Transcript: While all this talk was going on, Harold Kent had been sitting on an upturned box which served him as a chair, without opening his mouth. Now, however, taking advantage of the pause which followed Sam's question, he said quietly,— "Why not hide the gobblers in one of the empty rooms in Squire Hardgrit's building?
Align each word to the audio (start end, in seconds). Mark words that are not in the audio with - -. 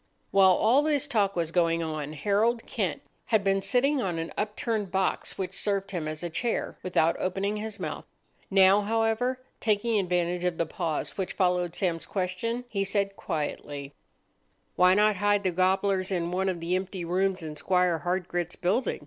While 0.31 0.53
all 0.53 0.81
this 0.81 1.05
talk 1.05 1.35
was 1.35 1.51
going 1.51 1.83
on, 1.83 2.13
Harold 2.13 2.65
Kent 2.65 3.03
had 3.27 3.43
been 3.43 3.61
sitting 3.61 4.01
on 4.01 4.17
an 4.17 4.33
upturned 4.35 4.89
box 4.91 5.37
which 5.37 5.53
served 5.53 5.91
him 5.91 6.07
as 6.07 6.23
a 6.23 6.29
chair, 6.31 6.79
without 6.81 7.15
opening 7.19 7.57
his 7.57 7.79
mouth. 7.79 8.05
Now, 8.49 8.81
however, 8.81 9.39
taking 9.59 9.99
advantage 9.99 10.43
of 10.43 10.57
the 10.57 10.65
pause 10.65 11.19
which 11.19 11.33
followed 11.33 11.75
Sam's 11.75 12.07
question, 12.07 12.65
he 12.67 12.83
said 12.83 13.15
quietly,— 13.15 13.93
"Why 14.75 14.95
not 14.95 15.17
hide 15.17 15.43
the 15.43 15.51
gobblers 15.51 16.11
in 16.11 16.31
one 16.31 16.49
of 16.49 16.61
the 16.61 16.75
empty 16.75 17.05
rooms 17.05 17.43
in 17.43 17.55
Squire 17.55 17.99
Hardgrit's 17.99 18.55
building? 18.55 18.99